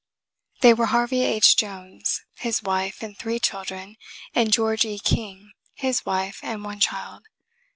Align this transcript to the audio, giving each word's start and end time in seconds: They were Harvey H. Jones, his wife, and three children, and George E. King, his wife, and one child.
They 0.61 0.73
were 0.73 0.87
Harvey 0.87 1.21
H. 1.21 1.55
Jones, 1.55 2.23
his 2.39 2.63
wife, 2.63 3.03
and 3.03 3.15
three 3.15 3.37
children, 3.39 3.97
and 4.33 4.51
George 4.51 4.83
E. 4.83 4.97
King, 4.97 5.51
his 5.75 6.07
wife, 6.07 6.39
and 6.41 6.63
one 6.65 6.79
child. 6.79 7.27